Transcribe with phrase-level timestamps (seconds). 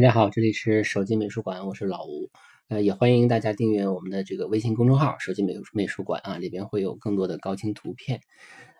[0.00, 2.30] 大家好，这里是手机美术馆，我是老吴，
[2.70, 8.18] 呃，也欢迎大家订阅我们的这个微信公众号“手机美美术馆”啊，里边会有更多的高清图片。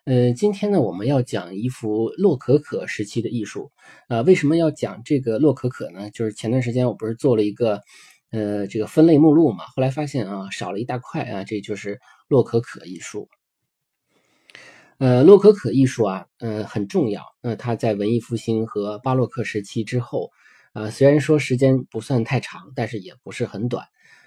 [0.07, 3.71] 呃，今天呢，我们要讲一幅洛可可时期的艺术。
[4.09, 6.09] 呃，为什么要讲这个洛可可呢？
[6.11, 7.83] 就是前段时间我不是做了一个
[8.31, 13.29] 呃这个分类目录嘛，后来发现啊少了一大块啊，这就是洛可可艺术。
[14.97, 17.23] 呃，洛可可艺术啊，呃很重要。
[17.43, 20.31] 呃，它在文艺复兴和巴洛克时期之后。
[20.73, 23.85] 呃，虽然说时间不算太长，但是也不是很短，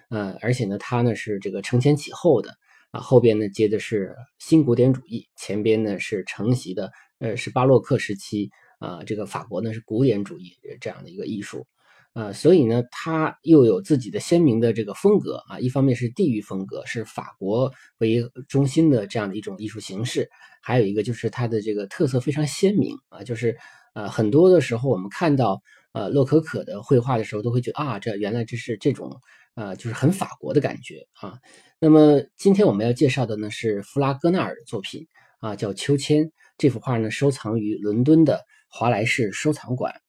[0.10, 2.54] 呃，而且呢，它呢是这个承前启后的
[2.92, 11.66] 啊，后边呢接的是新古典主义，前边呢是承袭的，呃，是巴洛克时期啊，这个法国呢是古典主义这样的一个艺术，
[12.12, 20.30] 呃，所以呢，它又有自己的鲜明的这个风格啊，一方面是地域风格，是法国为中心的这样的一种艺术形式，
[20.62, 23.58] 还有一个就是它的这个特色非常鲜明啊，就是
[23.94, 25.62] 呃，很多的时候我们看到。
[25.94, 29.22] 呃，洛可可的绘画的时候，都会觉得啊，这原来这是这种，
[29.56, 31.40] 呃，就是很法国的感觉啊。
[31.80, 35.08] 那么今天我们要介绍的呢是弗拉戈纳尔的作品
[35.40, 36.26] 啊，叫《秋千》。
[36.58, 40.02] 这幅画呢收藏于伦敦的华莱士收藏馆。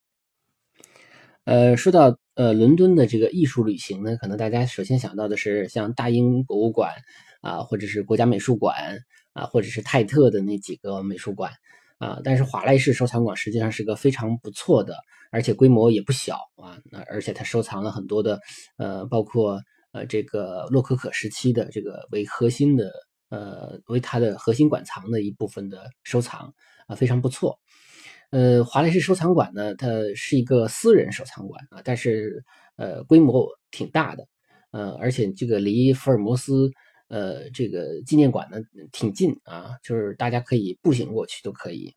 [1.45, 6.93] 呃，说到呃伦敦的这个艺术旅行呢，可能大家首先想到的是像大英博物馆
[7.43, 8.99] 啊，或者是国家美术馆
[9.35, 11.53] 啊，或者是泰特的那几个美术馆。
[11.99, 14.97] 啊，但是华莱士收藏馆实际上是个非常不错的，
[15.31, 16.77] 而且规模也不小啊。
[16.91, 18.41] 那而且它收藏了很多的，
[18.77, 19.61] 呃，包括
[19.93, 22.91] 呃这个洛可可时期的这个为核心的，
[23.31, 26.53] 呃为它的核心馆藏的一部分的收藏
[26.89, 27.59] 啊，非常不错。
[28.31, 32.45] 呃，华莱士收藏馆呢，它是一个私人收藏馆啊，但是
[32.77, 34.27] 呃规模挺大的，
[34.73, 36.71] 呃，而且这个离福尔摩斯。
[37.15, 38.59] 呃，这个纪念馆呢
[38.91, 41.95] 挺近啊，就是大家可以步行过去都可以。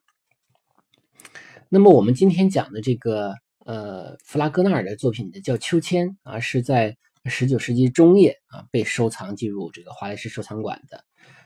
[1.69, 3.33] 那么我们今天讲的这个
[3.65, 6.95] 呃弗拉戈纳尔的作品呢，叫《秋千》啊，是在
[7.25, 11.03] 十九世纪中叶啊被收藏进入这个华莱士收藏馆的。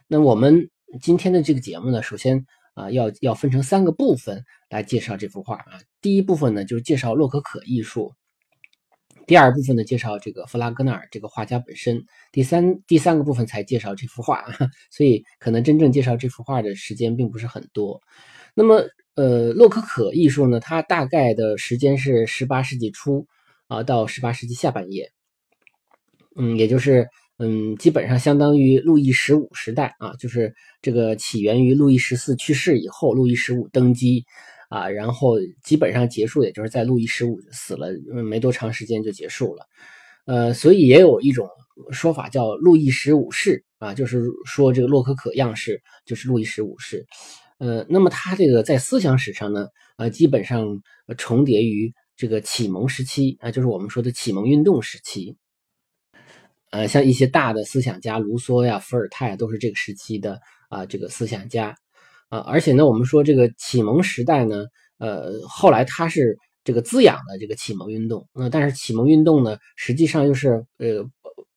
[0.09, 0.69] 那我们
[1.01, 5.79] 今天的这个节目呢，首先啊要要分成三个部分来介绍这幅画啊。
[6.01, 8.11] 第一部分呢就是介绍洛可可艺术。
[9.31, 12.03] 第二部分呢，介绍这个弗拉戈纳尔这个画家本身。
[12.33, 14.43] 第三第三个部分才介绍这幅画，
[14.91, 18.01] 所以可能真正介绍这幅画的时间并不是很多。
[18.53, 18.83] 那么，
[19.15, 23.25] 呃，洛可可艺术呢，它大概的时间是十八世纪初
[23.69, 25.09] 啊到十八世纪下半叶，
[26.35, 34.25] 嗯，也就是嗯，基本上相当于路易十五时代啊，就是这个起源于路易十四去世以后，路易十五登基。
[34.71, 37.89] 啊，然后基本上结束，也就是在路易十五死了
[38.23, 39.65] 没多长时间就结束了，
[40.25, 41.45] 呃，所以也有一种
[41.91, 47.05] 说法叫路易十五世啊，就是说这个洛可可样式就是路易十五世，
[47.57, 49.67] 呃，那么他这个在思想史上呢，
[49.97, 50.65] 呃，基本上
[51.17, 55.35] 重叠于这个启蒙时期啊，就是我们说的启蒙运动时期，
[56.71, 60.39] 呃，像一些大的思想家卢梭呀、伏尔泰都是这个时期的
[60.69, 61.75] 啊，这个思想家。
[62.31, 64.63] 啊，而且呢，我们说这个启蒙时代呢，
[64.99, 71.05] 呃，后来它是这个滋养了这个启蒙运动，那但是启蒙运动呢，实际上又是呃，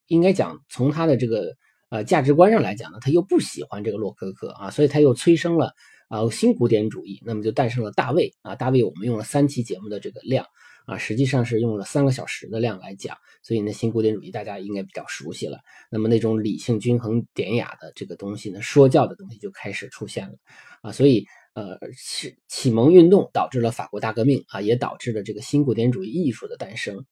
[0.09, 1.55] 应该讲从它的这个
[1.91, 5.73] 呃价值观上来讲呢，他又不喜欢这个洛可可啊，所以他又催生了
[6.09, 10.45] 啊新古典主义，那么就诞生了大卫啊，大卫我们用了三期节目的这个量。
[10.87, 15.59] 啊，实际上是用了三个小时的量来讲，所以呢，新古典主义大家应该比较熟悉了。
[15.91, 20.35] 那么那种理性、均衡、典雅的这个东西呢，说教的东西就开始出现了。
[20.83, 27.07] 啊，所以呃，启启蒙运动导致了法国大革命啊，也导致了这个新古典主义艺术的诞生。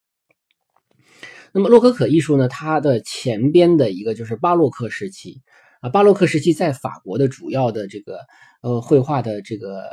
[1.53, 5.43] 那么洛可可艺术呢，它的前边的一个就是巴洛克时期
[5.81, 8.21] 啊，巴洛克时期在法国的主要的这个
[8.63, 9.85] 呃绘画的这个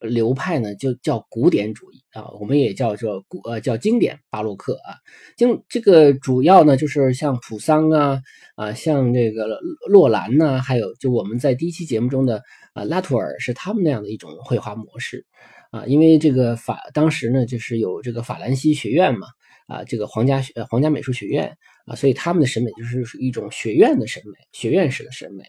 [0.00, 4.96] 流派呢，就叫古典主义啊，我们也叫做古呃叫经典巴洛克啊。
[5.36, 8.20] 经这个主要呢，就是像普桑啊
[8.56, 12.42] 啊，像这个洛兰呐，还有就我们在第一期节目中的
[12.72, 15.26] 啊拉图尔是他们那样的一种绘画模式
[15.70, 19.26] 啊，因为这个法当时呢就是有这个法兰西学院嘛。
[19.66, 21.56] 啊，这个皇家学皇家美术学院
[21.86, 25.44] 啊，所以他们的审美就是一种学院的审美，学院式的审美。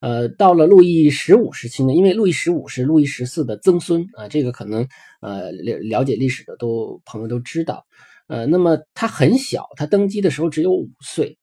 [0.00, 4.86] 呃，到了路易十五时期呢，因为路易十五是路易十四的曾孙啊，这个可能
[5.20, 7.84] 呃了了解历史的都朋友都知道。
[8.28, 11.38] 呃，那么他很小，他登基的时候只有五岁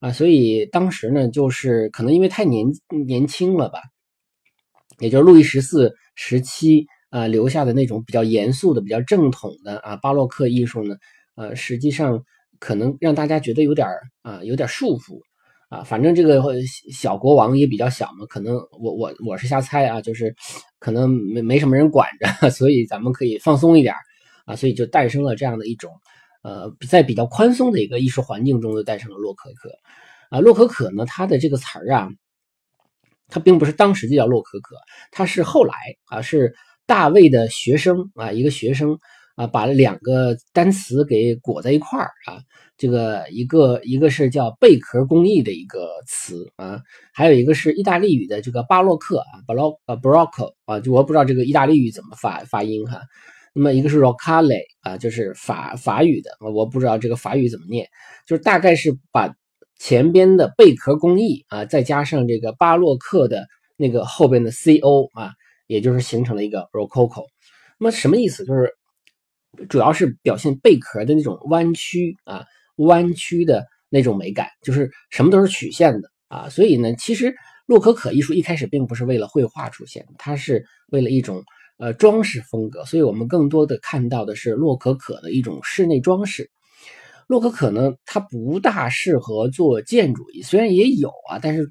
[0.00, 2.66] 啊，所以当时呢，就是可能因为太年
[3.06, 3.78] 年轻了吧，
[4.98, 10.96] 也就是路易十四时期啊留下的那种比较严肃的、比较正统的啊巴洛克艺术呢。
[11.36, 12.24] 呃，实际上
[12.58, 13.86] 可能让大家觉得有点
[14.22, 15.20] 啊，有点束缚
[15.70, 15.82] 啊。
[15.82, 16.42] 反正这个
[16.92, 20.36] 小国王也比较小嘛，可能我我我是瞎猜啊，就是
[20.78, 23.94] 可能没没什么人管着， 所以咱们可以放松一点
[24.44, 24.54] 啊。
[24.54, 25.90] 所以就诞生了这样的一种
[26.42, 29.70] 呃，在比较宽松的一个艺术环境中，就诞生了洛可可
[30.28, 30.40] 啊。
[30.40, 32.10] 洛可可呢，它的这个词儿啊，
[33.28, 34.76] 它并不是当时就叫洛可可，
[35.10, 35.74] 它是后来
[36.06, 36.54] 啊，是
[36.86, 38.98] 大卫的学生啊，一个学生。
[39.40, 42.42] 啊，把两个单词给裹在一块儿啊，
[42.76, 46.82] 这个一个一个是叫贝壳工艺的一个词啊，
[47.14, 53.00] 还有一个是意大利语的这个巴洛克啊，巴洛呃 b r o c c o 啊，就我不知道这个意大利语怎么发发音哈。
[53.54, 57.88] 那么一个是 roccale 啊，就是法法语的，我不知道这个法语怎么念，
[58.26, 59.34] 就是大概是把
[59.78, 63.46] 前边的贝壳工艺啊，再加上这个巴洛克的
[63.78, 65.32] 那个后边的 co 啊，
[65.66, 67.24] 也就是形成了一个 rococo。
[67.78, 68.44] 那么什么意思？
[68.44, 68.76] 就是。
[69.68, 72.44] 主要是表现贝壳的那种弯曲啊，
[72.76, 76.48] 弯曲的那种美感，就是什么都是曲线的啊。
[76.48, 77.34] 所以呢，其实
[77.66, 81.42] 洛可可艺术一开始并不是为了绘画出现，它是为了一种
[81.78, 82.84] 呃装饰风格。
[82.84, 86.50] 所以我们更多的看到的是洛可可的一种室内装饰。
[87.26, 91.70] 洛可可呢，它不大适合做建筑，虽然也有啊，但是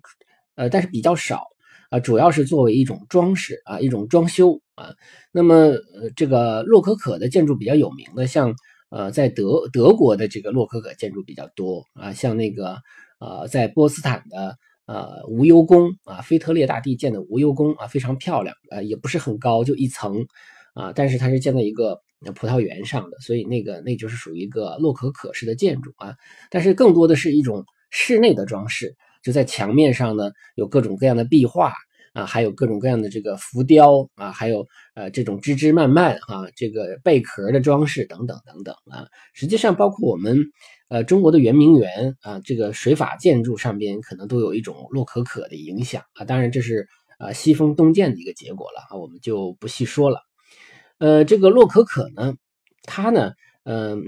[0.56, 1.48] 呃，但是比较少。
[1.90, 4.96] 啊，主要是作为一种装饰啊，一种装修啊。
[5.32, 8.56] 那么，呃，这个洛可可的建筑比较有名的，像
[8.90, 12.78] 呃，在德德国的这个洛可可建筑比较多啊，像那个
[13.20, 20.26] 呃，在波斯坦的呃无忧宫啊，腓特烈大帝建的无忧宫啊，非常漂亮啊，也不是很高，就一层
[20.74, 22.02] 啊，但是它是建在一个
[22.36, 26.16] 葡萄园上的，所以那个那就是属于一个洛可可式的建筑啊。
[26.50, 28.96] 但是更多的是一种室内的装饰。
[29.22, 31.74] 就在墙面上呢，有各种各样的壁画
[32.14, 34.66] 啊，还有各种各样的这个浮雕啊，还有
[34.96, 39.08] 呃这种枝枝蔓蔓啊，这个贝壳的装饰等等等等啊。
[39.34, 40.38] 实际上，包括我们
[40.90, 46.26] 呃中国的圆明园啊，这个水法建筑上边可能都有一种洛可可的影响啊。
[46.26, 46.88] 当然，这是
[47.20, 50.22] 呃西风东渐的一个结果了啊，我们就不细说了。
[50.98, 52.36] 呃，这个洛可可呢，
[52.84, 53.32] 它呢，
[53.64, 54.02] 嗯，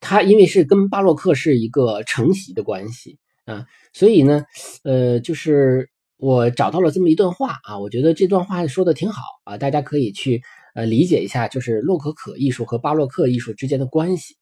[0.00, 3.18] 它因为是跟巴洛克是一个承袭的关系。
[3.46, 4.44] 啊，所以呢，
[4.84, 5.89] 呃，就是
[6.20, 10.42] 我找到了这么一段话啊，我觉得这段话说的挺好啊，大家可以去
[10.74, 14.36] 呃理解一下，就是洛可可艺术和巴洛克艺术之间的关系。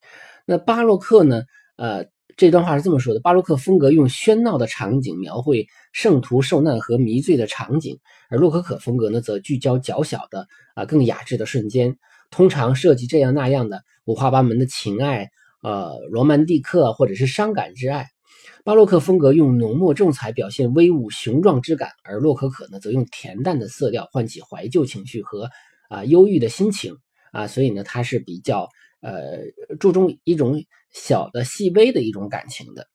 [0.44, 1.42] 那巴洛克呢，
[1.76, 11.96] 呃，这段话是这么说的：巴洛克风格用喧闹的场景描绘圣徒受难和迷醉的场景，而洛可可风格呢，则聚焦较小的啊更雅致的瞬间，
[12.32, 15.30] 通常涉及这样那样的五花八门的情爱，
[15.62, 18.08] 呃，罗曼蒂克或者是伤感之爱。
[18.68, 25.48] 巴洛克风格用浓墨重彩表现威武雄壮之感，而洛可可呢，则用恬淡的色调唤起怀旧情绪和
[25.88, 26.94] 啊忧郁的心情
[27.32, 28.68] 啊，所以呢，它是比较
[29.00, 29.38] 呃
[29.80, 30.62] 注重一种
[30.92, 32.86] 小的细微的一种感情的。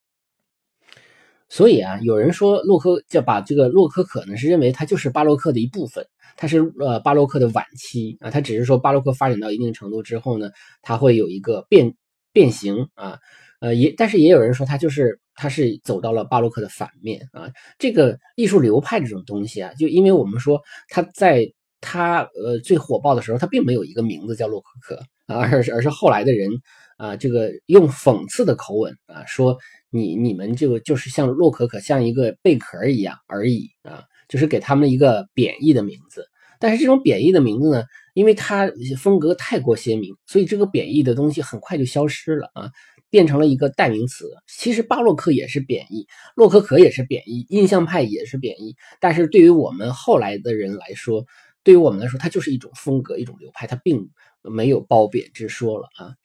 [1.50, 6.06] 所以啊，有人说洛可就把这个洛可可呢，是认为它就是巴洛克的一部分，
[6.38, 10.52] 它是呃巴洛克的晚期啊，它只是说巴洛克发展到一定程度之后呢，
[10.84, 11.96] 它会有一个变
[12.32, 13.18] 变形啊。
[13.64, 17.50] 呃，也但是也有人说他就是他是走到了巴洛克的反面啊。
[17.80, 21.48] 这个艺术流派这种东西啊，就因为我们说他在
[21.80, 25.02] 他呃最火爆的时候，他并没有一个名字叫洛可可
[25.34, 26.50] 啊，而是而是后来的人
[26.98, 29.58] 啊，这个用讽刺的口吻啊说
[29.90, 36.26] 你你们这个就是像洛可可像一个贝壳一样而已啊，就是给他们一个贬义的名字。
[36.60, 42.72] 但是这种贬义的名字呢，因为它风格太过鲜明，所以这个贬义的东西很快就消失了啊。
[43.14, 44.26] 变成了一个代名词。
[44.48, 48.76] 其实巴洛克也是贬义，洛可可也是贬义，印象派也是贬义。
[49.00, 51.24] 但是对于我们后来的人来说，
[51.62, 54.10] 对于我们来说，它就是一种风格，一种流派，它并
[54.42, 56.16] 没有褒贬之说了啊。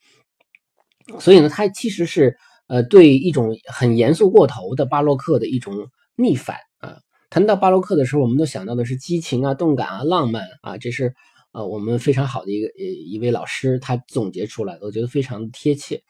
[1.20, 7.00] 所以呢，它其实是呃对一种很严肃过头的巴洛克的一种逆反啊。
[7.28, 11.14] 谈到巴洛克的时候，我们都想到的是激情啊、动感啊、浪漫啊，这是
[11.52, 16.02] 呃我们非常好的一个呃一位老师他总结出来的，我觉得非常贴切。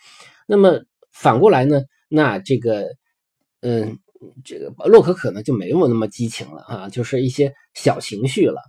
[0.48, 0.80] 那么
[1.12, 2.86] 反过来呢，那这个
[3.60, 3.98] 嗯
[4.44, 8.62] 这个洛可可呢就没有那么激情了啊，就是一些小情绪了。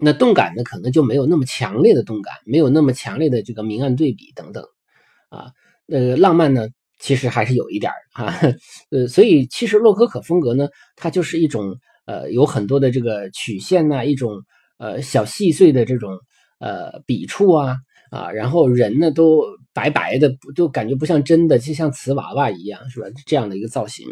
[0.00, 4.64] 那动感呢，可能就没有那么强烈的动感，没有那么强烈的这个明暗对比等等
[5.28, 5.50] 啊。
[5.88, 6.68] 呃，浪漫呢？
[6.98, 8.38] 其实还是有一点儿啊，
[8.92, 11.74] 呃，所以其实洛可可风格呢，它就是一种
[12.06, 14.44] 呃有很多的这个曲线呐，一种
[14.78, 16.16] 呃小细碎的这种
[16.60, 17.76] 呃笔触啊
[18.12, 19.42] 啊，然后人呢都
[19.72, 23.06] 白白的不，就感觉不像真的，就像瓷娃娃一样，是吧？
[23.26, 24.06] 这样的一个造型。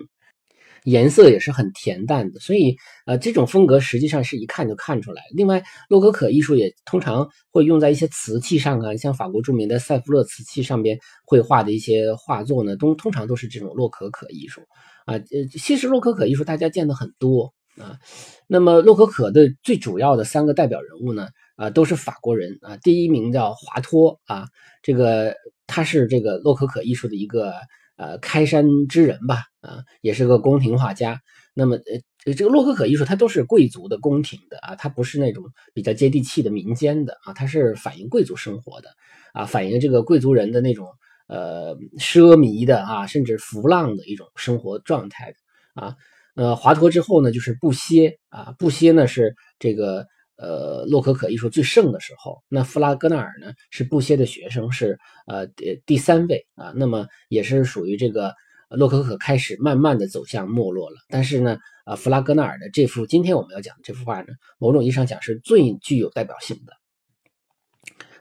[0.85, 2.75] 颜色也是很恬淡的，所以
[3.05, 5.23] 呃，这种风格实际上是一看就看出来。
[5.35, 14.63] 另外，洛可可艺术也通常会用在一些瓷器上啊，像法国著名的塞夫勒瓷器上边绘画的一些画作呢，都通常都是这种洛可可艺术
[15.05, 15.17] 啊。
[15.17, 17.99] 呃，其实洛可可艺术大家见的很多啊。
[18.47, 22.77] 那么洛可可的最主要的三个代表人物呢，啊，都是法国人啊。
[22.77, 24.47] 第一名叫华托啊，
[24.83, 25.35] 这个
[25.67, 27.55] 他是这个洛可可艺术的一个。
[27.97, 31.21] 呃，开山之人吧，啊，也是个宫廷画家。
[31.53, 31.77] 那么，
[32.25, 35.45] 呃，这个洛可可艺术它都是贵族的、宫廷的啊，它不是那种
[35.75, 38.89] 比较接地气的民间的啊，它是反映贵族生活的
[39.35, 40.89] 啊，反映这个贵族人的那种
[41.29, 45.35] 呃奢靡的啊，甚至浮浪的一种生活状态
[45.75, 45.95] 啊。
[46.41, 50.07] 呃，华佗之后呢，就是布歇啊，布歇呢是这个。
[50.43, 55.47] 呃，洛可可艺术最盛的时候，那弗拉戈纳尔呢是布歇的学生，是呃
[55.85, 58.35] 第三位啊，那么也是属于这个
[58.71, 60.97] 洛可可开始慢慢的走向没落了。
[61.11, 64.29] 但是呢，呃，弗拉戈纳尔的这幅今天我们要讲的这幅画呢，
[64.59, 66.73] 某种意义上讲是最具有代表性的。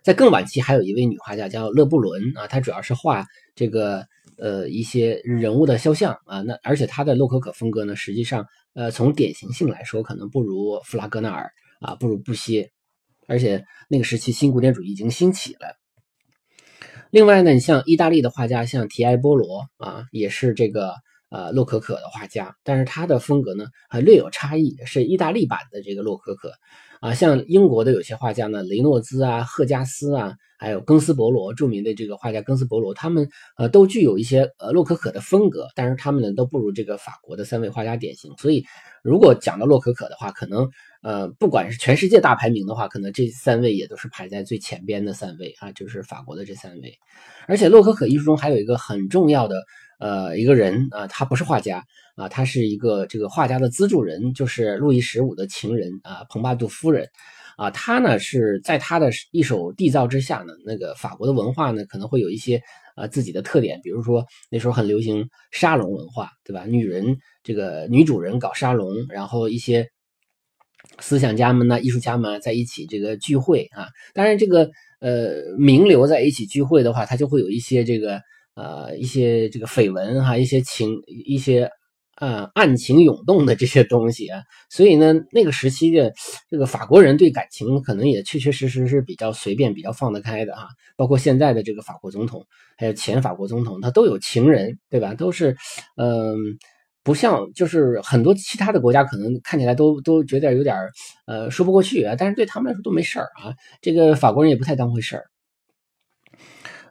[0.03, 4.05] 在更晚期，还有一位女画家叫勒布伦啊，她主要是画这个
[4.41, 11.51] 呃一些人物的肖像啊，那而且他的洛可可风格呢，实际上呃从典型性来说，可能不如弗拉戈纳尔。
[11.81, 12.69] 啊，不如布歇，
[13.25, 15.77] 而且那个时期新古典主义已经兴起了。
[17.09, 20.93] 另外呢，你像意大利的画家，像提埃波罗啊，也是这个
[21.29, 26.51] 呃洛可可的画家，但是他的风格呢还略有差异，是意大利版的这个洛可可
[26.99, 27.13] 啊。
[27.13, 38.33] 像英国的有些画家呢，雷诺兹啊、赫加斯啊，还有庚斯伯罗，著名的这个画家庚斯伯罗，他们呃都具有一些呃洛可可的风格，但是他们呢都不如这个法国的三位画家典型。
[38.37, 38.65] 所以
[39.03, 40.69] 如果讲到洛可可的话，可能。
[41.01, 46.99] 呃，不管是全世界大排名的话，可能这三位也都是排在最前边的三位啊，就是法国的这三位。
[47.47, 49.63] 而且洛可可艺术中还有一个很重要的
[49.99, 51.83] 呃一个人啊，他不是画家
[52.15, 57.07] 啊，他是一个这个画家的资助人，就是路易十五的情人啊，蓬巴杜夫人
[57.57, 57.69] 啊。
[57.69, 62.61] 他呢是在他的一手缔造之下呢，那个法国的文化呢可能会有一些
[62.95, 66.65] 呃自己的特点，比如说那时候很流行沙龙文化，对吧？
[66.65, 69.87] 女人这个女主人搞沙龙，然后一些。
[70.99, 74.69] 思想家们呢，艺术家们在一起这个聚会啊，当然这个
[75.01, 78.21] 呃名流在一起聚会的话，他就会有一些这个
[78.55, 81.69] 呃一些这个绯闻哈，一些情一些
[82.17, 86.11] 呃暗情涌动的这些东西啊，所以呢那个时期的
[86.49, 92.45] 这个法国人对感情可能也确确实实是比较随便、比较放得开的啊，包括现在的这个法国总统，
[92.77, 95.13] 还有前法国总统，他都有情人，对吧？
[95.13, 95.55] 都是
[95.97, 96.35] 嗯。
[97.01, 100.75] 不像，就是很多其他的国家可能看起来都都觉得有点
[101.25, 103.55] 呃说不过去啊，但是对他们来说都没事儿啊。
[103.81, 105.23] 这个法国人也不太当回事儿。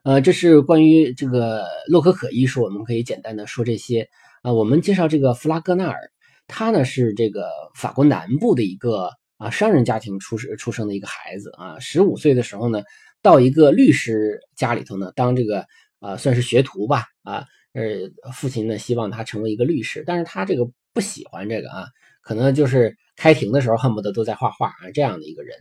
[0.08, 4.08] 呃，这是关于这个洛可可艺术，我们可以简单的说这些
[4.40, 4.50] 啊。
[4.50, 5.98] 我们介绍这个弗拉戈纳尔，
[6.46, 11.78] 他呢是这个法国南部的一个啊商人家庭出生出生的一个孩子啊。
[11.78, 12.80] 十五岁的时候呢，
[13.20, 15.66] 到一个律师家里头呢当这个
[16.00, 17.44] 啊算是学徒吧啊。
[17.74, 21.86] 呃，父亲呢希望他成为一个律师，但是他这个不喜欢这个啊，
[22.22, 25.54] 可能就是开庭的时候恨不得都在画画啊这样的一个人。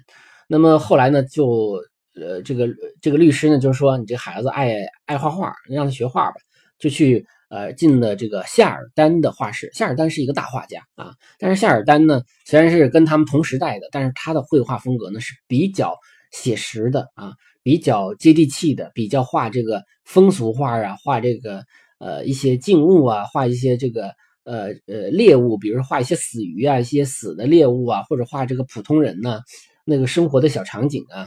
[0.48, 1.84] 那么后来呢，就
[2.22, 2.68] 呃这个
[3.02, 6.36] 这个律师呢就是说，你这孩子爱爱画画，让他学画吧，
[6.80, 9.70] 就去呃进了这个夏尔丹的画室。
[9.74, 15.96] 夏尔丹是一个大画家啊，但是夏尔丹呢虽然是跟他们同时代的，但是他的绘画风格呢是比较
[16.32, 17.34] 写实的啊，
[17.64, 21.64] 比较接地气的，比较画这个风俗画啊，画这个。
[22.00, 24.12] 呃，一些静物啊，画一些这个
[24.44, 29.40] 呃呃猎物，比如画一些死鱼啊，一些死的猎物啊，或者画这个普通人呢，
[29.84, 31.26] 那个生活的小场景啊，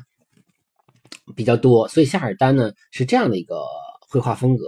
[1.37, 1.89] 比较多。
[1.89, 3.63] 所以夏尔丹呢是这样的一个
[4.09, 4.65] 绘画风格。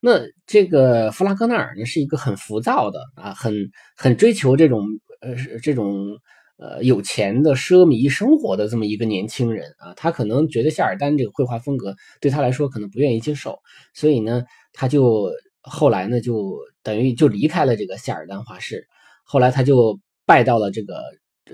[0.00, 3.54] 那这个弗拉戈纳尔呢是一个很浮躁的啊，很
[3.96, 4.84] 很追求这种
[5.20, 6.18] 呃这种
[6.58, 13.58] 呃有钱的奢靡生活的这么一个年轻人啊，他可能觉得夏尔丹这个绘画风格对他来说可能不愿意接受，
[13.94, 14.42] 所以呢。
[14.74, 15.30] 他就
[15.60, 18.88] 后来呢，就等于就离开了这个夏尔丹画室，
[19.22, 21.02] 后来他就拜到了这个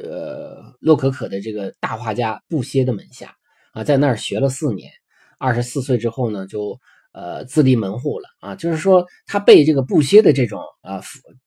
[0.00, 3.34] 呃洛可可的这个大画家布歇的门下
[3.78, 4.90] 啊，在那儿学了四年。
[5.38, 6.78] 二十四岁之后呢，就
[7.12, 11.00] 呃自立门户了啊，就是说他被这个布歇的这种啊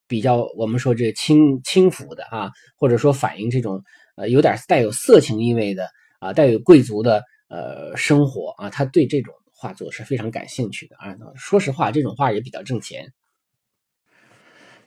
[0.08, 3.84] 比较我们说这轻轻浮的啊，或者说反映这种
[4.16, 5.88] 呃有点带有色情意味的
[6.20, 9.34] 啊，带有贵族的呃生活啊，他对这种。
[9.54, 11.16] 画作是非常感兴趣的啊！
[11.36, 13.14] 说实话，这种画也比较挣钱。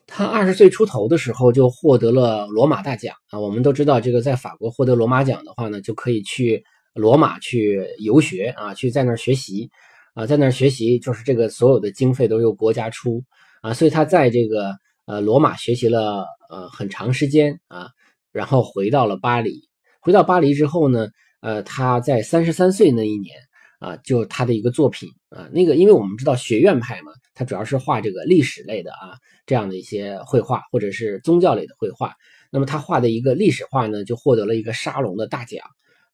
[0.04, 3.38] 他二十岁出头的时候就获得了罗马大奖啊！
[3.38, 9.70] 我们都知道，这个在法国获得罗马奖的话呢，就可以去罗马去游学啊，去在那儿学习
[10.14, 13.22] 啊，在那儿学习就是这个所有的经费都由国家出
[13.60, 14.74] 啊，所以他在这个
[15.06, 17.88] 呃罗马学习了呃很长时间啊，
[18.32, 19.68] 然后回到了巴黎。
[20.00, 21.08] 回到巴黎之后呢，
[21.40, 23.34] 呃，他在三十三岁那一年。
[23.80, 32.14] 啊，就他的一个作品啊，那个，因为我们知道学院派嘛，他主要是画这个历史类的啊，这样的一些绘画或者是宗教类的绘画。
[32.50, 35.60] 那么他画的一个历史画呢，就获得了一个沙龙的大奖。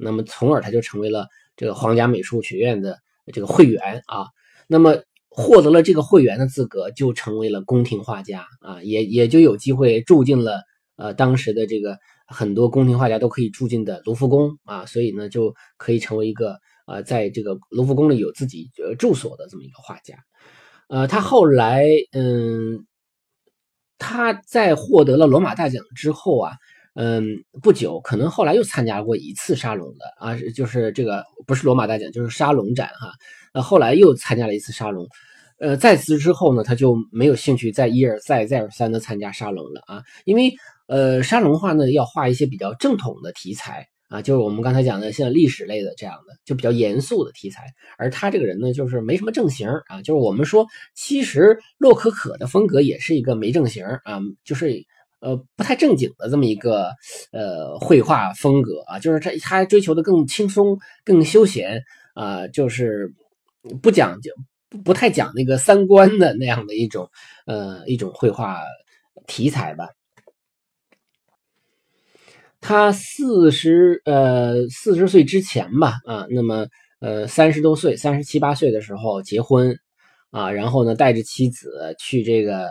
[0.00, 2.98] 那么从而他就成为了这个皇家美术学院的
[3.32, 4.26] 这个会员啊。
[4.66, 4.96] 那么
[5.28, 10.62] 获得了这个会员的资格，就成为了宫廷画家啊，也也就有机会住进了
[10.96, 16.58] 呃当时的这个很多宫廷画家都可以住进的卢浮宫啊，所以呢就可以成为一个。
[16.86, 20.16] 呃，在这个卢浮宫里有自己呃住所的这么一个画家，
[20.88, 22.84] 呃，他后来嗯，
[23.96, 26.54] 他在获得了罗马大奖之后啊，
[26.94, 27.24] 嗯，
[27.62, 33.12] 不久可能后来又参加过一次沙龙的啊，就是这个不是罗马大奖，就是沙龙展哈，
[33.54, 35.06] 呃，后来又参加了一次沙龙，
[35.58, 40.52] 呃，在此之后呢，他就没有兴趣再一而再再而三的参加沙龙了啊，因为
[40.86, 43.86] 呃，沙龙画呢要画一些比较正统的题材。
[44.10, 47.66] 啊，就是我们刚才讲的像历史类的这样的，就比较严肃的题材。
[47.96, 50.02] 而他这个人呢，就是没什么正形啊。
[50.02, 50.66] 就是我们说，
[50.96, 54.84] 其实洛可可的风格也是一个没正形啊，就是
[55.20, 56.90] 呃不太正经的这么一个
[57.32, 58.98] 呃绘画风格啊。
[58.98, 61.82] 就是他他追求的更轻松、更休闲
[62.14, 63.12] 啊，就是
[63.82, 64.32] 不讲究、
[64.84, 67.08] 不太讲那个三观的那样的一种
[67.46, 68.60] 呃一种绘画
[69.26, 69.88] 题材吧。
[72.62, 76.66] 他四十呃四十岁之前吧啊，那么
[77.00, 79.74] 呃三十多岁三十七八岁的时候结婚
[80.30, 82.68] 啊，然后呢带着妻子去这个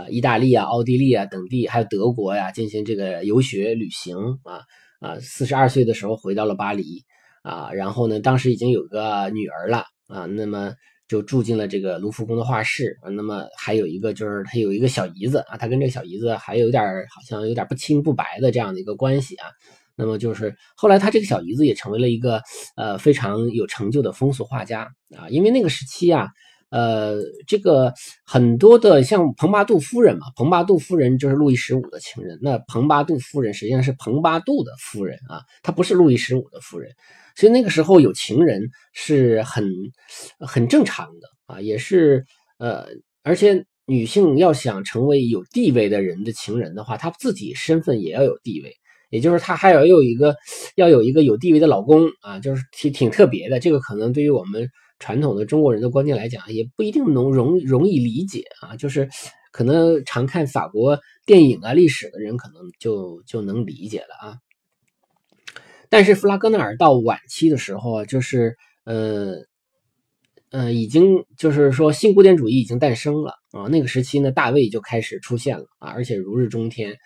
[0.00, 4.62] 啊意大利啊、奥地利啊等地，还有德国呀进行这个游学旅行啊
[5.00, 7.04] 啊四十二岁的时候回到了巴黎
[7.42, 10.74] 啊，然后呢当时已经有个女儿了啊，那么。
[11.10, 16.80] 就住进了这个卢浮宫的画室啊，那么还有一个就是他有一个小姨子啊，他跟这个小姨子还有点
[17.12, 19.48] 好像有点不清不白的这样的一个关系啊。
[19.96, 22.40] 那么就是后来他这个小姨子也成为了一个
[22.76, 24.82] 呃非常有成就的风俗画家
[25.18, 26.28] 啊，因为那个时期啊，
[26.70, 27.92] 呃，这个
[28.24, 36.92] 很多的像蓬巴杜夫人嘛，蓬巴杜夫人就是路易十五的情人，那蓬巴杜夫人实际上是蓬巴杜的夫人啊，她不是路易十五的夫人。
[37.36, 39.64] 所以那个时候有情人是很
[40.38, 42.24] 很正常的啊，也是
[42.58, 42.86] 呃，
[43.22, 48.72] 而且女性要想成为有地位的人的情人的话，她自己身份也要有地位，
[49.10, 50.36] 也就是她还要有一个
[50.76, 53.58] 要有一个有地位的老公啊，就是挺挺特别的。
[53.58, 54.68] 这个可能对于我们
[55.00, 59.08] 传统的中国人的观念来讲，也不一定能容容易理解啊，就是
[59.50, 64.38] 可能常看法国电影啊、历史的人可能就就能理解了啊。
[65.88, 69.34] 但是弗拉戈纳尔到晚期的时候啊，就是呃
[70.50, 73.62] 呃，已经就是说新古典主义已经诞生了啊。
[73.68, 76.96] 那个时期呢，大卫就开始出现了啊，而且如日中天。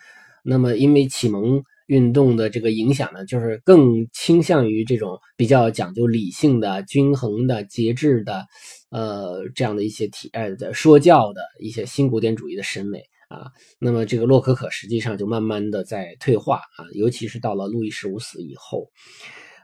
[0.42, 8.46] 那么因为启蒙运动的这个影响呢，就是更倾向于这种比较讲究理性的、均衡的、节制的，
[8.90, 13.00] 呃，这样的一些体呃说教的一些新古典主义的审美。
[13.28, 18.86] 啊，那么这个洛可可实际上就慢慢的在退化啊，尤其是到了路易十五死以后，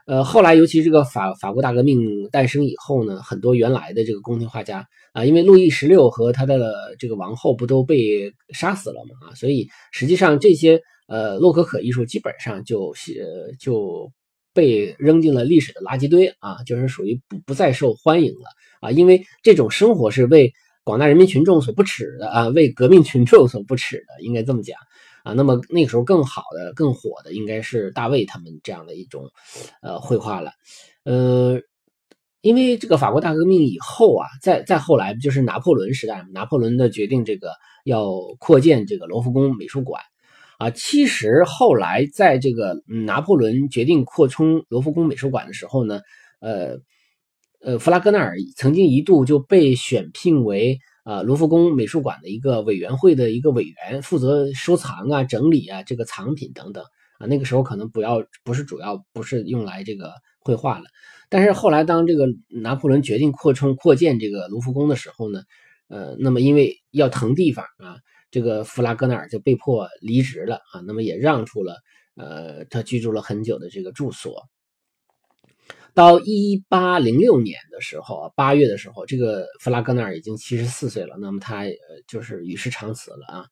[0.07, 12.93] 呃，后来尤其这个法法国大革命诞生以后呢，很多原来的这个宫廷画家啊，因为路易十六和他的这个王后不都被杀死了嘛啊，所以实际上这些呃洛可可艺术基本上就
[13.59, 14.11] 就
[14.53, 18.49] 被扔进了历史的垃圾堆啊，就是属于不不再受欢迎了
[18.81, 20.53] 啊，因为这种生活是为。
[20.83, 24.79] 广大人民群众所不耻的啊，为革命群众所不耻的，应该这么讲
[25.23, 25.31] 啊。
[25.31, 29.29] 那么那个时候更好的、更火的，应该是大卫他们这样的一种
[29.83, 30.51] 呃绘画了。
[31.03, 31.61] 呃，
[32.41, 37.53] 因为这个法国大革命以后啊，再再后来就是拿破仑时代，拿破仑的决定这个
[37.85, 40.01] 要扩建这个罗浮宫美术馆
[40.57, 40.69] 啊。
[40.69, 46.01] 其实后来在这个拿破仑决定扩充罗浮宫美术馆的时候呢，
[46.39, 46.77] 呃。
[47.63, 56.83] 呃，弗拉戈纳尔曾经一度就被选聘为啊罗浮宫美术馆的一个委员会的一个委员，负责收藏啊、整理啊这个藏品等等
[57.19, 57.27] 啊。
[57.27, 60.85] 那个时候可能不要不是主要不是用来这个绘画了，
[61.29, 65.43] 但是后来当这个拿破仑决定扩充扩建这个卢浮宫的时候呢，
[65.87, 67.97] 呃，那么因为要腾地方啊，
[68.31, 71.77] 这个弗拉戈纳尔就被迫离职了啊，那么也让出了
[72.15, 74.43] 呃他居住了很久的这个住所。
[75.93, 81.15] 到一八零六年的时候啊，八月的时候，这个弗拉戈纳尔已经七十四岁了。
[81.19, 81.71] 那么他呃
[82.07, 83.45] 就是与世长辞了啊。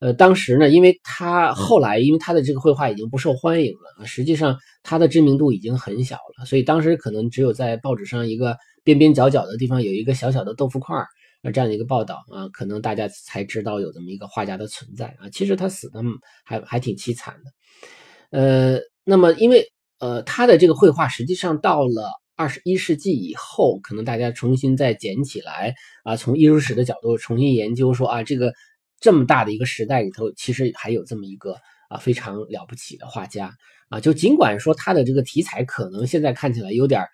[0.00, 11.06] 呃，当时呢，因为他后来因为他的这个绘画已经不受欢迎了，实际上他的知名度已经很小了，所以当时可能只有在报纸上一个边边角角的地方有一个小小的豆腐块儿
[11.52, 15.28] 这样的一个报道啊，可能大家才知道有这么一个画家的存在啊。
[15.32, 16.00] 其实他死的
[16.44, 18.38] 还还挺凄惨的。
[18.38, 19.73] 呃，那么因为。
[19.98, 28.52] 呃，他的这个绘画实际上到了二十一世纪以后，可能大家重新再捡起来啊，从艺术史的角度重新研究，说啊，这个
[29.00, 31.56] 这么大的一个时代里头，其实还有这么一个
[31.88, 33.54] 啊非常了不起的画家
[33.88, 34.00] 啊。
[34.00, 37.06] 就尽管说他的这个题材可能现在看起来有点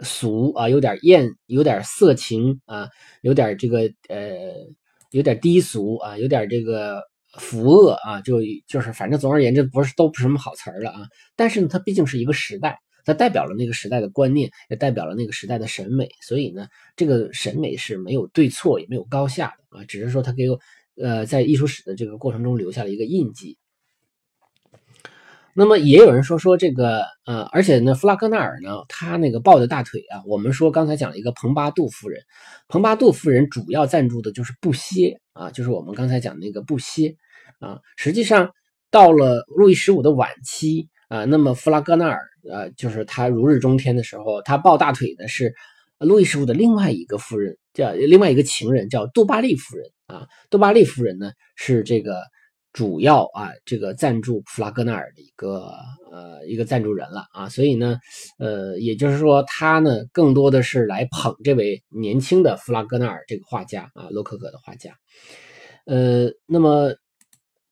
[0.00, 2.88] 俗啊，有点艳，有点色情啊，
[3.22, 4.52] 有点这个呃，
[5.10, 7.02] 有点低俗啊，有点这个。
[7.38, 11.08] 福恶啊，就就是反正总而言之，不是都不是什么好词儿了啊。
[11.36, 16.08] 但是呢，它毕竟是一个时代，它代表了那个时代的观念，也代表了那个时代的审美。
[16.22, 20.58] 所以呢，这个审美是没有对错，也没有高下的啊，只是说它给我
[21.00, 23.56] 呃在艺术史的这个过程中留下了一个印记。
[25.58, 32.22] 那么也有人说说这个呃，而且呢，弗拉戈纳尔呢，他那个抱的大腿啊，我们说刚才讲了一个蓬巴杜夫人，
[32.68, 37.16] 蓬巴杜夫人主要赞助的就是布歇啊，就是我们刚才讲那个布歇。
[37.58, 38.50] 啊，实际上
[38.90, 45.54] 到了路易十五的晚期啊，那么弗拉戈纳尔呃，就是他如日中天的时候，他抱大腿的是
[45.98, 50.26] 路易十五的另外一个夫人，叫另外一个情人，叫杜巴利夫人啊。
[50.50, 52.22] 杜巴利夫人呢是这个
[52.72, 55.72] 主要啊这个赞助弗拉戈纳尔的一个
[56.12, 57.98] 呃一个赞助人了啊，所以呢，
[58.38, 64.92] 呃，也就是说他呢更多的是来捧这位年轻的弗拉戈纳尔这个画家啊，洛可可的画家，
[65.86, 66.94] 呃，那么。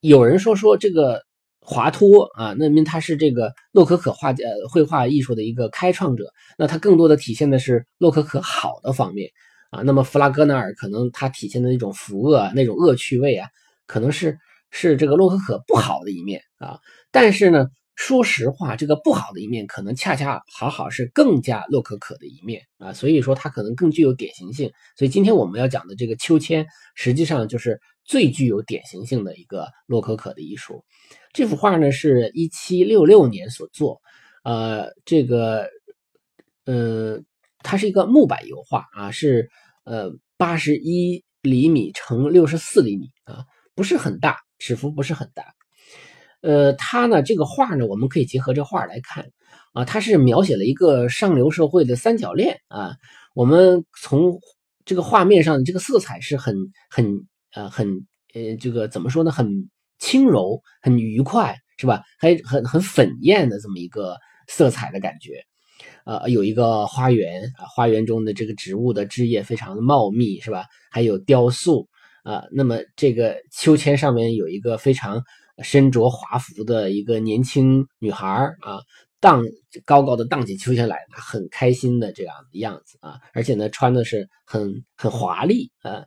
[0.07, 1.23] 有人说说这个
[1.63, 9.31] 华托啊，那么他是这个洛可可画家绘画艺术的一个开创者，那他更多的体现的是洛可可好的方面
[9.71, 9.81] 啊。
[9.81, 13.49] 那么弗拉戈纳尔可能他体现的那种福恶、那种恶趣味啊，
[13.87, 14.37] 可能是
[14.71, 16.79] 是这个洛可可不好的一面啊。
[17.11, 17.69] 但是呢。
[17.97, 24.73] 说实话，这个不好的一面可能恰恰好好是更加洛可可的一面啊，所以说它可能更具有典型性。
[24.99, 30.85] 所以今天我们要讲的这个秋千，实际上就是最具有典型性的一个洛可可的艺术。
[31.33, 34.01] 这幅画呢是一七六六年所作，
[34.45, 35.69] 呃，这个
[36.65, 37.21] 呃，
[37.61, 39.51] 它是一个木板油画啊，是
[39.85, 45.45] 呃八十一厘米乘六十四厘米啊，不是很大，尺幅不是很大。
[46.41, 49.31] 呃，他呢，这个画呢，我们可以结合这画来看
[49.73, 52.97] 啊，他是描写了一个上流社会的三角恋啊。
[53.35, 54.39] 我们从
[54.85, 56.55] 这个画面上这个色彩是很
[56.91, 57.89] 很呃很
[58.35, 59.31] 呃这个怎么说呢？
[59.31, 62.03] 很轻柔，很愉快，是吧？
[62.19, 64.17] 还很很粉艳的这么一个
[64.49, 65.43] 色彩的感觉。
[66.05, 70.67] 呃，有一个花园啊，花园中的这个植物的枝叶非常的茂密，是吧？
[70.91, 71.89] 还有雕塑
[72.23, 72.45] 啊。
[72.53, 75.23] 那么这个秋千上面有一个非常。
[75.63, 78.27] 身着华服的一个年轻女孩
[78.59, 78.83] 啊，
[79.25, 79.43] 荡
[79.87, 86.05] 高高的荡起秋千来，很开心的这样的样子啊，而且呢，穿的是很很华丽啊，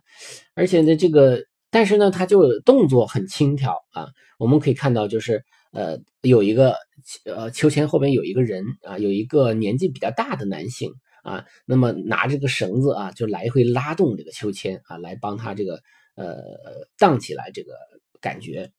[0.54, 4.06] 而且呢，这个但是呢，他就动作很轻佻啊，
[4.38, 6.76] 我们可以看到就是呃，有一个
[7.24, 10.92] 呃秋千后边有一个人啊，有一个年纪比较大的男性
[11.24, 15.80] 啊，那么拿这个绳子啊，就来回拉动这个秋千啊，来帮他这个
[16.14, 16.36] 呃
[16.96, 17.72] 荡起来这个
[18.20, 18.70] 感觉。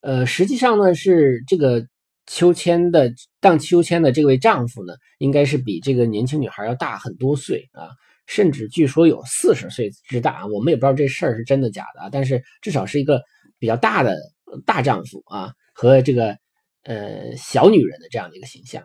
[0.00, 1.88] 呃，实际上呢，是这个
[2.26, 7.90] 秋千的荡秋千的这位丈夫呢，应该是比这个年轻女孩要大很多岁啊，
[8.26, 10.46] 甚至据说有四十岁之大。
[10.46, 13.22] 我们也不知道这事儿是真的假的啊，但是至少是一个
[13.58, 14.16] 比较大的
[14.64, 16.36] 大丈夫啊，和这个
[16.84, 18.84] 呃小女人的这样的一个形象。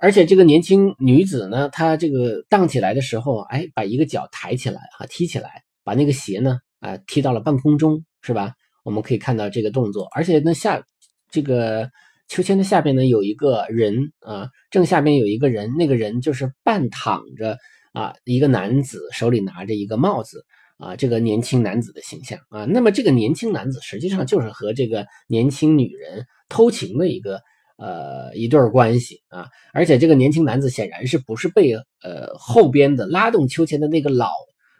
[0.00, 8.54] 而且这个年轻女子呢，她这个荡起来的时候，哎，把一个脚抬起来啊，踢起来，把那个鞋呢啊踢到了半空中，是吧？
[8.84, 10.82] 我们可以看到这个动作，而且呢下
[11.30, 11.90] 这个
[12.28, 17.56] 秋千的下边呢有一个人啊，正下边有一个人，那个人就是半躺着
[17.92, 20.44] 啊，一个男子手里拿着一个帽子
[20.76, 22.64] 啊，这个年轻男子的形象啊。
[22.66, 27.40] 那么这个年轻男子实际上就是和这个年轻女人偷情的一个
[27.78, 34.30] 呃一对关系啊，而且这个年轻男子显然是不是被呃后边的拉动秋千的那个老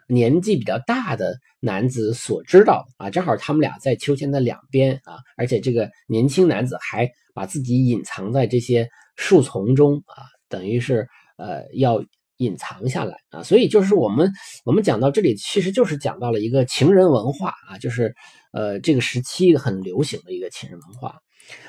[0.07, 7.09] 年纪比较大的男子所知道啊，正好他们俩在秋千的两边啊，而且这个年轻男子还
[7.39, 12.03] 把自己隐藏在这些树丛中啊，等于是呃要
[12.35, 14.29] 隐藏下来啊，所以就是我们
[14.65, 18.13] 我们讲到这里，其实就是讲到了一个情人文化啊，就是
[18.51, 21.15] 呃这个时期很流行的一个情人文化。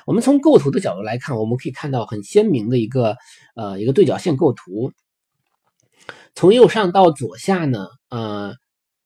[0.06, 3.16] 我们从构图的角度来看，我们可以看到很鲜明的一个
[3.54, 4.90] 呃一个对角线构图。
[6.34, 8.54] 从右上到左下呢，呃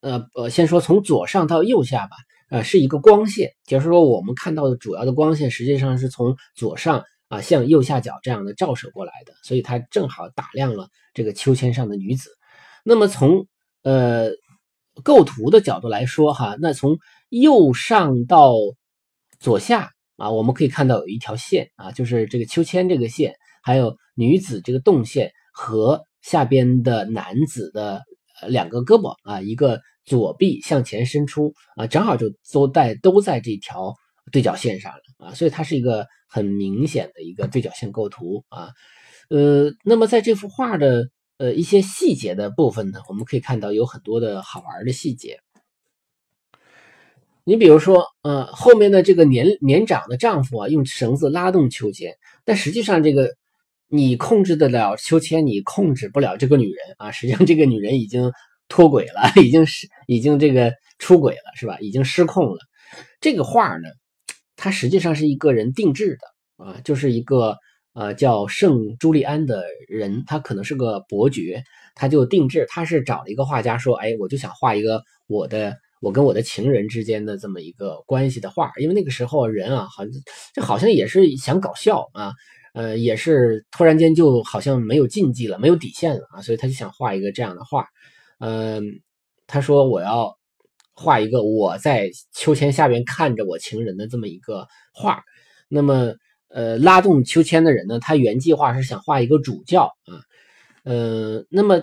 [0.00, 2.16] 呃呃，先说从左上到右下吧，
[2.50, 12.30] 呃，是一个光线，就是说我们看到的主要的光线实际上是从左上啊向右下角这样的照射过来的，所以它正好打亮了这个秋千上的女子。
[12.84, 13.46] 那么从
[13.82, 14.30] 呃
[15.02, 18.54] 构图的角度来说哈，那从右上到
[19.38, 26.04] 左下啊，我们可以看到有一条线啊，就是这个秋千这个线，还有女子这个动线和。
[26.24, 28.02] 下边的男子的
[28.48, 33.94] 两个胳膊啊，一个左臂向前伸出啊，正好就都在都在这条
[34.32, 38.70] 对角线上了啊，所以它是一个很明显的一个对角线构图啊。
[39.30, 45.38] 呃，那么在这幅画的呃一些细节的部分呢，我们可以看到有很多的好玩的细节。
[47.44, 52.14] 你比如说，呃，后面的这个年年长的丈夫啊，用绳子拉动秋千，
[52.44, 53.34] 但实际上这个。
[53.88, 57.12] 你控制得了秋千，你控制不了这个女人啊！
[57.12, 58.32] 实际上，这个女人已经
[58.68, 61.78] 脱轨了， 已经是已经这个出轨了，是吧？
[61.80, 62.58] 已经失控了。
[63.20, 63.88] 这个画呢，
[64.56, 67.56] 它实际上是一个人定制的啊，就是一个
[67.94, 71.62] 呃叫圣朱利安的人，他可能是个伯爵，
[71.94, 80.12] 他就定制，他是找了一个画家说，哎，我就想画一个我的我跟我的情人之间的这么一个关系的画，因为那个时候人啊，好像
[80.54, 82.32] 这好像也是想搞笑啊。
[82.74, 87.86] 呃，也是突然间就好像没有禁忌了，没有底线了啊，所以他就想画一个这样的画。
[88.40, 88.82] 嗯，
[89.46, 90.36] 他说我要
[90.94, 95.22] 画一个我在秋千下边看着我情人的这么一个画。
[95.68, 96.14] 那么，
[96.48, 100.20] 呃，拉动秋千的人呢，他原计划是想画一个主教啊。
[100.84, 101.82] 呃，那么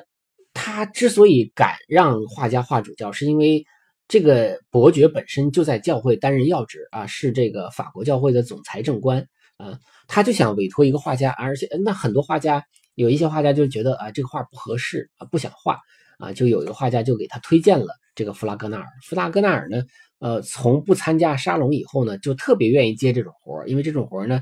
[0.54, 3.66] 他之所以敢让画家画主教，是因为
[4.08, 9.28] 这个伯爵本身就在教会担任要职啊，是这个法国教会的总财政官。
[9.58, 12.64] 啊，他就想委托一个画家，而且那很多画家
[12.96, 15.80] 有一些画家就觉得啊，这个画不合适啊，不想画
[16.22, 18.86] 啊，就有一个画家就给他推荐了这个弗拉戈纳尔。
[19.04, 19.84] 弗拉戈纳尔呢，
[20.20, 24.42] 呃，从不参加沙龙以后呢，就特别愿意接这种活因为这种活呢，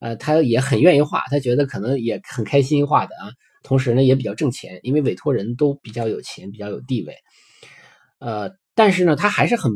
[0.00, 7.14] 呃，他也很愿意画，他觉得可能也很开心画的啊，同时呢也比较挣钱，因为委托人都比较有钱，比较有地位，
[8.18, 9.72] 呃，但是呢，他还是很。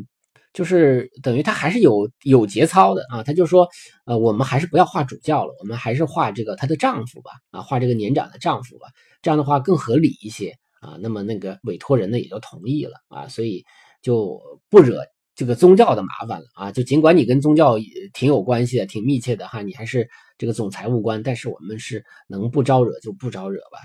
[0.55, 3.69] 就是等于他还是有有节操的啊，他就说，
[4.05, 8.87] 呃，我们还是不要画主教了，我们还是画这个她的丈夫吧，啊，画这个年长的丈夫吧，
[9.21, 10.55] 这样的话更合理一些
[10.85, 10.97] 啊。
[11.01, 13.65] 那么那个委托人呢也就同意了啊，所以
[14.03, 16.71] 就不惹这个宗教的麻烦了啊。
[16.71, 17.77] 就尽管你跟宗教
[18.13, 23.79] 挺有关系的，挺密切的哈，你还是这个总财务官，但是我们是能不招惹就不招惹吧。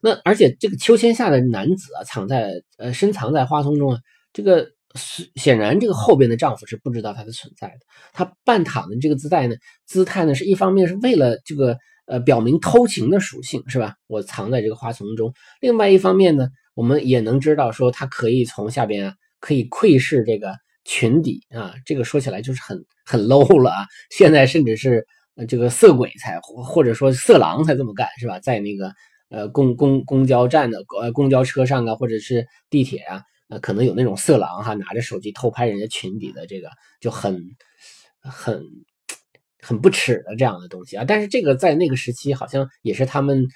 [0.00, 4.00] 那而且这个秋千下的男子啊，藏在呃深藏在花丛中啊，
[4.32, 4.70] 这个。
[5.36, 7.78] 显然，这个后边的丈夫是不知道他的存在的。
[8.14, 9.54] 他半躺的这个姿态呢，
[9.86, 11.76] 姿态呢，是一方面是为了这个
[12.08, 13.94] 呃表明偷情的属性，是吧？
[14.08, 15.32] 我藏在这个花丛中。
[15.60, 21.74] 另外一方面呢，我们也能知道说，他可以从下边啊，可以窥视这个裙底啊。
[21.84, 23.86] 这个说起来就是很很 low 了啊。
[24.10, 25.06] 现在甚至是
[25.46, 28.40] 这个色鬼才或者说色狼才这么干，是吧？
[28.40, 28.92] 在那个
[29.28, 33.22] 呃公公公交站的呃公交车上啊，或者是地铁啊。
[33.50, 36.68] 呃，可能有那种色狼哈，拿着手机偷拍人家裙底的这个
[37.00, 37.42] 就很
[38.20, 38.62] 很
[39.60, 41.04] 很不耻的这样的东西啊。
[41.04, 43.46] 但是这个在那个时期好像也是他们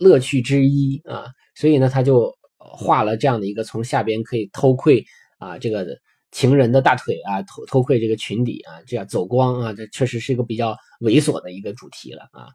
[0.00, 5.04] 乐趣之一啊，所以呢，他就画了这样的一个从下边可以偷窥
[5.38, 5.86] 啊这个
[6.32, 12.48] 情人的大腿啊，偷偷窥这个裙底啊，这样走光啊，这确实是一个比较猥琐的一个主题了啊。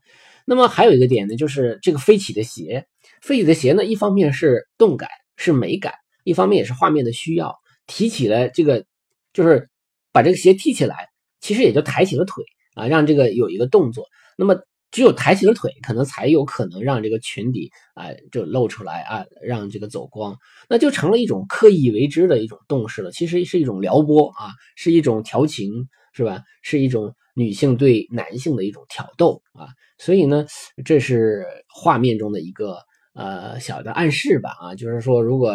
[0.46, 2.86] 那么还有一个点呢，就是这个飞起的鞋，
[3.22, 5.94] 飞起的鞋呢，一方面是动感，是美感。
[6.24, 7.56] 一方面也是画面的需要，
[7.88, 8.86] 提起了这个，
[9.34, 9.68] 就是
[10.12, 11.08] 把这个鞋提起来，
[11.40, 12.44] 其实也就抬起了腿
[12.76, 14.06] 啊，让这个有一个动作。
[14.38, 14.56] 那么
[14.92, 20.38] 只有抬起了腿，可能才有可能让这个裙底啊就露出来啊，让这个走光，
[20.70, 23.12] 那就成了一种刻意为之的一种动势了。
[23.12, 26.42] 其实是一种撩拨啊，是一种调情，是吧？
[26.62, 29.70] 是一种女性对男性的一种挑逗啊。
[29.98, 30.46] 所以呢，
[30.84, 32.78] 这是画面中的一个
[33.14, 35.54] 呃小的暗示吧啊，就是说如果。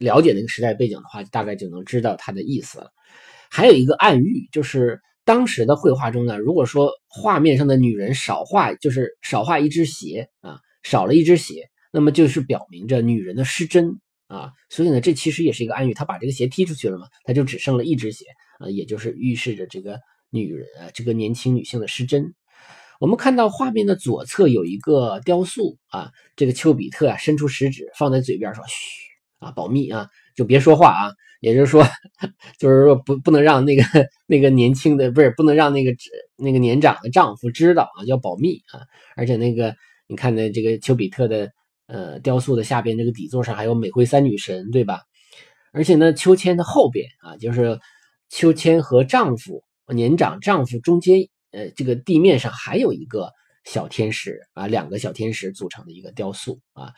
[0.00, 2.92] 了解那个时代背景的话，大概就能知道它的意思了。
[3.50, 18.24] 还有一个暗喻，就是当时的绘画中呢，如果说画面上的女人少画，就是少画一只鞋啊，少了一只鞋，那么就是表明着女人的失真啊，所以呢，这其实也是一个暗喻，他把这个鞋踢出去了嘛，他就只剩了一只鞋
[18.58, 22.32] 啊，也就是预示着这个女人啊，这个年轻女性的失真。
[22.98, 28.72] 我们看到画面的左侧有一个雕塑啊，这个丘比特啊伸出食指放在嘴边说：“嘘
[29.40, 31.84] 啊，保密啊，就别说话啊。”也就是说，
[32.58, 33.82] 就是说不不能让那个
[34.26, 35.92] 那个年轻的不是不能让那个
[36.36, 38.80] 那个年长的丈夫知道啊，要保密啊。
[39.16, 39.74] 而且那个
[40.08, 41.50] 你看的这个丘比特的
[41.86, 45.02] 呃雕塑的下边这个底座上还有美惠三女神，对吧？
[45.72, 47.78] 而且呢，秋千的后边啊，就是
[48.30, 49.62] 秋千和丈夫
[49.94, 51.28] 年长丈夫中间。
[51.50, 53.32] 呃，这个地面上还有一个
[53.64, 56.92] 小天使啊，两个小天使组成的一个雕塑啊，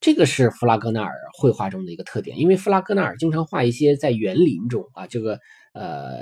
[0.00, 5.38] 这个是弗拉戈纳尔绘画中的一个特点，因为弗拉戈纳尔经常画一些在园林中啊，这个
[5.74, 6.18] 呃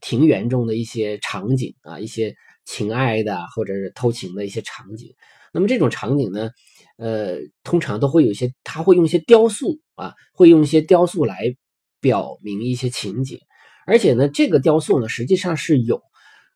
[0.00, 5.14] 庭园中的一些场景啊，一些情爱的或者是偷情的一些场景。
[5.52, 6.50] 那么这种场景呢，
[6.96, 11.54] 呃，通常都会有一些，他会用一些雕塑啊，会用一些雕塑来
[12.00, 13.40] 表明一些情节，
[13.86, 16.00] 而且呢，这个雕塑呢，实际上是有。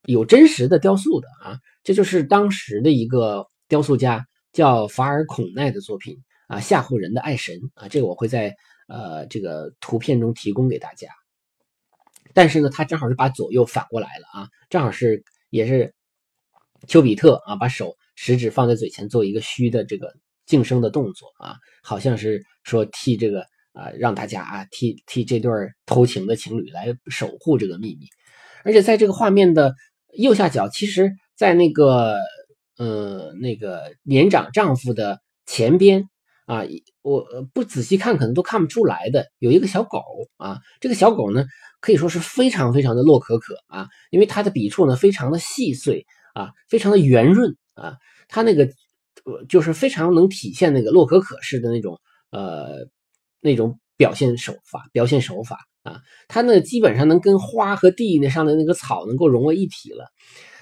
[0.07, 8.55] 有真实的雕塑的啊，这就是当时的一个雕塑家叫法尔孔奈的作品啊，吓唬人的爱神啊，这个我会在
[8.89, 11.09] 呃这个图片中提供给大家。
[12.33, 15.95] 但是呢，他正好是把左右反过来了啊，正好是也是
[16.87, 20.15] 丘比特啊，把手食指放在嘴前做一个虚的这个
[20.47, 25.51] 静声的动作啊，好像是说替这个啊让大家啊替替这对
[25.87, 28.07] 偷情的情侣来守护这个秘密，
[28.65, 29.75] 而且在这个画面的。
[30.17, 32.21] 右下角，其实，在那个，
[32.77, 36.09] 呃，那个年长丈夫的前边
[36.47, 36.63] 啊，
[37.03, 40.01] 我不仔细看，可能都看不出来的，有一个小狗
[40.37, 40.59] 啊。
[40.81, 41.45] 这个小狗呢，
[41.81, 47.97] 可以说是非常非常的洛可可啊，因为它的笔触呢，非常的细碎啊，非常的圆润啊，
[48.29, 48.69] 它那个，
[49.49, 51.99] 就是非常能体现那个洛可可式的那种，
[52.31, 52.89] 呃，
[53.41, 55.59] 那种表现手法，表现手法。
[55.85, 60.11] 啊，它呢基本上能跟花和地那上的那个草能够融为一体了。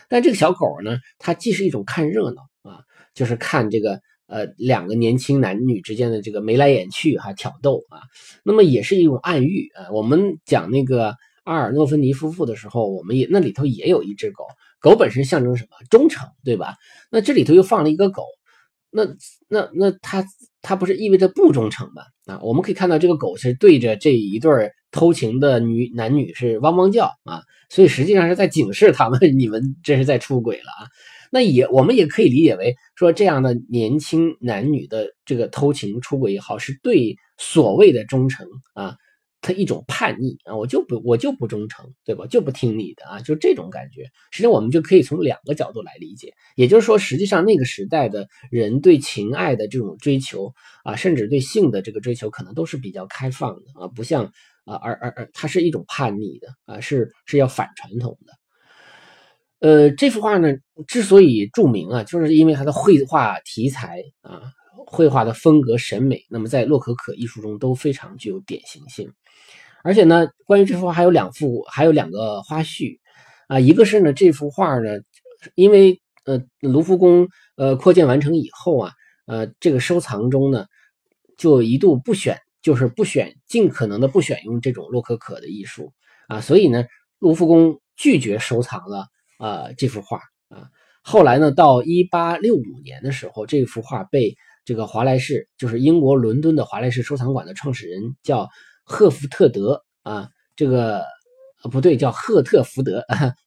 [0.09, 2.81] 但这个小狗呢，它既是一种看热闹啊，
[3.15, 4.01] 就是看这个
[4.33, 8.01] 呃两个年轻男女之间的这个眉来眼去哈挑逗啊，
[8.43, 9.93] 那么也是一种暗喻啊。
[9.93, 11.15] 我们讲那个
[11.45, 14.47] 阿尔诺芬尼夫妇的时候，我们也那里头也有一只狗
[14.81, 16.77] 狗本身象征什么忠诚，对吧？
[17.11, 18.25] 那这里头又放了一个狗，
[18.91, 19.05] 那
[19.49, 20.25] 那那它
[20.63, 22.03] 它不是意味着不忠诚吗？
[22.27, 24.73] 啊，我们可以看到这个狗是对着这一对。
[24.95, 27.41] 偷情的女男女是汪汪叫啊，
[27.71, 30.85] 所以实际上是在警示他们， 你们这是在出轨了啊。
[31.35, 38.97] 那也我们也可以理解为说，这样的年轻男女的这个偷情出轨也好，是对所谓的忠诚啊，
[39.41, 42.27] 他一种叛逆啊，我就不我就不忠诚，对吧？
[42.27, 44.03] 就不听你的啊，就这种感觉。
[44.31, 50.53] 实际上我们就可以从两个角度来理解，也就是说，实际上那个时代的人对情爱的这种追求
[50.85, 54.33] 啊，甚至对性的这个追求，可能都是比较开放的啊，不像。
[54.65, 58.33] 啊，而而而，它是一种叛逆的啊，是是要反传统的。
[59.63, 60.49] 呃，这幅画呢，
[60.89, 64.43] 之所以著名啊，就是因为它的绘画题材啊，
[64.87, 69.13] 绘画的风格审美，那么在洛可可艺术中都非常具有典型性。
[69.85, 72.99] 而且呢，关于这幅画还有两幅，还有两个花絮
[73.47, 74.99] 啊，一个是呢，这幅画呢，
[75.55, 78.93] 因为呃，卢浮宫呃扩建完成以后啊，
[79.27, 80.67] 呃，这个收藏中呢，
[81.39, 82.37] 就一度不选。
[82.63, 85.93] 就是不选，尽可能的不选用这种洛可可的艺术
[86.29, 86.85] 啊，所以呢，
[87.19, 89.09] 卢浮宫拒绝收藏了
[89.43, 90.71] 啊这幅画啊。
[91.03, 98.49] 后来呢，到一八六五年的时候，这幅画被这个华莱士，就是英国伦敦的华莱士收藏馆的创始人叫
[98.85, 101.05] 赫福特德啊，这个
[101.71, 103.05] 不对，叫赫特福德，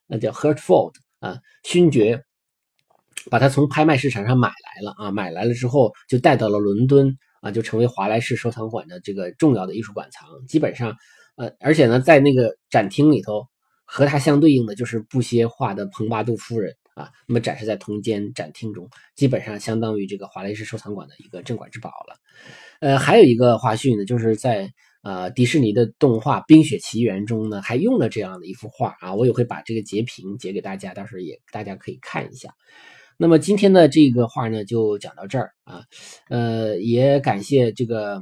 [0.07, 2.23] 那叫 Hertford 啊，勋爵，
[3.31, 7.17] 把它从拍卖市场上买来了啊，买来了之后就带到了伦敦。
[7.41, 10.27] 啊，就成为华莱士收藏馆的这个重要的艺术馆藏。
[10.47, 10.95] 基本上，
[11.35, 13.45] 呃，而且呢，在那个展厅里头，
[13.85, 17.09] 和它相对应的就是布歇画的蓬巴杜夫人啊。
[17.27, 22.17] 那么展示在同间展厅中，基本上相当于这个华莱士收藏馆的一个镇馆之宝了。
[22.81, 24.69] 呃，还有一个花絮呢，就是在
[25.03, 29.15] 呃迪士尼的动画《冰雪奇缘》中呢，还用了这样的一幅画啊。
[29.15, 32.49] 我也会把这个截屏截给大家，到时候也大家可以看一下。
[33.17, 35.83] 那么今天的这个画呢，就讲到这儿啊，
[36.29, 38.21] 呃，也感谢这个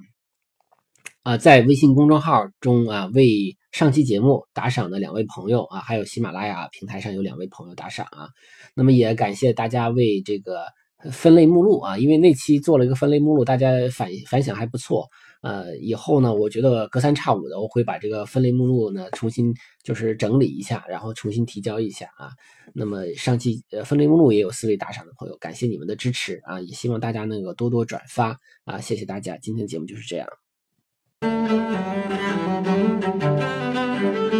[1.23, 8.30] 啊，在微信公众号中啊为上期节目打赏的两位朋友啊，还有喜马拉雅平台上有两位朋友打赏啊，
[8.76, 10.63] 那么也感谢大家为这个
[11.11, 15.07] 分类目录啊，因为那期做了一个分类目录，大家反反响还不错。
[15.41, 19.51] 呃，以后呢，我觉得隔三差五的，我会把这个分类目录呢重新
[19.84, 22.30] 就是整理一下，然后重新提交一下啊。
[22.76, 30.28] 那么上期呃分类目录也有四位打赏的朋友，感谢你们的支持啊，也希望大家能够多多转发啊，谢谢大家，今天节目就是这样。
[31.24, 31.51] Thank
[34.17, 34.32] you.